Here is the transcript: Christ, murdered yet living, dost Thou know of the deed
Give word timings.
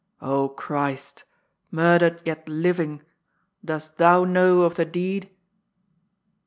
Christ, 0.55 1.25
murdered 1.69 2.23
yet 2.25 2.49
living, 2.49 3.03
dost 3.63 3.97
Thou 3.97 4.23
know 4.23 4.63
of 4.63 4.73
the 4.73 4.83
deed 4.83 5.29